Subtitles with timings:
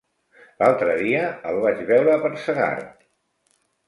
[0.61, 1.19] L'altre dia
[1.49, 2.89] el vaig veure per Segart.